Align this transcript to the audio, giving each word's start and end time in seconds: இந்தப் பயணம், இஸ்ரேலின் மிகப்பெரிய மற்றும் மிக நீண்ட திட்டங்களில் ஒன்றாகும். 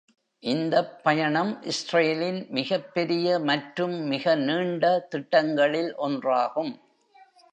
இந்தப் 0.43 1.03
பயணம், 1.03 1.51
இஸ்ரேலின் 1.63 2.47
மிகப்பெரிய 2.49 3.39
மற்றும் 3.39 3.93
மிக 4.07 4.35
நீண்ட 4.39 4.85
திட்டங்களில் 5.09 5.95
ஒன்றாகும். 5.99 6.73